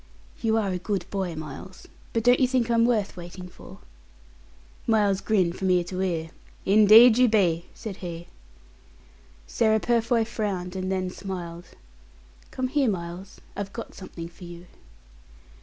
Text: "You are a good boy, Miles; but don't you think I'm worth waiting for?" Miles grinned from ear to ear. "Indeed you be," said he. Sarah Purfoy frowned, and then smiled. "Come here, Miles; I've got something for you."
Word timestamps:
"You 0.41 0.57
are 0.57 0.69
a 0.71 0.79
good 0.79 1.05
boy, 1.11 1.35
Miles; 1.35 1.87
but 2.11 2.23
don't 2.23 2.39
you 2.39 2.47
think 2.47 2.71
I'm 2.71 2.85
worth 2.85 3.15
waiting 3.15 3.47
for?" 3.47 3.77
Miles 4.87 5.21
grinned 5.21 5.57
from 5.59 5.69
ear 5.69 5.83
to 5.83 6.01
ear. 6.01 6.31
"Indeed 6.65 7.19
you 7.19 7.27
be," 7.27 7.67
said 7.75 7.97
he. 7.97 8.25
Sarah 9.45 9.79
Purfoy 9.79 10.25
frowned, 10.25 10.75
and 10.75 10.91
then 10.91 11.11
smiled. 11.11 11.65
"Come 12.49 12.69
here, 12.69 12.89
Miles; 12.89 13.41
I've 13.55 13.73
got 13.73 13.93
something 13.93 14.27
for 14.27 14.45
you." 14.45 14.65